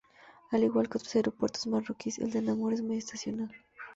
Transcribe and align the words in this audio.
Al 0.49 0.63
igual 0.63 0.89
que 0.89 0.97
otros 0.97 1.15
aeropuertos 1.15 1.67
marroquíes 1.67 2.17
el 2.17 2.31
de 2.31 2.41
Nador 2.41 2.73
es 2.73 2.81
muy 2.81 2.97
estacional. 2.97 3.51